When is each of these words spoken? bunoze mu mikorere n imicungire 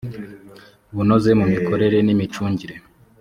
bunoze 0.95 1.29
mu 1.39 1.45
mikorere 1.53 1.97
n 2.01 2.09
imicungire 2.13 2.75